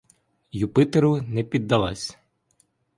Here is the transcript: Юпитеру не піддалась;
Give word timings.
Юпитеру 0.59 1.21
не 1.21 1.43
піддалась; 1.43 2.17